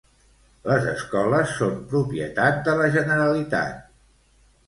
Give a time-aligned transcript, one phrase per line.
[0.69, 3.87] Les escoles són propietat de la Generalitat.